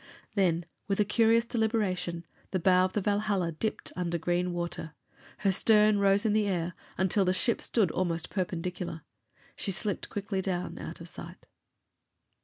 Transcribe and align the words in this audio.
Then, 0.33 0.65
with 0.87 0.99
a 0.99 1.05
curious 1.05 1.45
deliberation, 1.45 2.25
the 2.49 2.57
bow 2.57 2.85
of 2.85 2.93
the 2.93 3.01
Valhalla 3.01 3.51
dipped 3.51 3.93
under 3.95 4.17
green 4.17 4.51
water; 4.51 4.95
her 5.41 5.51
stern 5.51 5.99
rose 5.99 6.25
in 6.25 6.33
the 6.33 6.47
air 6.47 6.73
until 6.97 7.23
the 7.23 7.35
ship 7.35 7.61
stood 7.61 7.91
almost 7.91 8.31
perpendicular. 8.31 9.03
She 9.55 9.71
slipped 9.71 10.09
quickly 10.09 10.41
down, 10.41 10.79
out 10.79 11.01
of 11.01 11.07
sight. 11.07 11.45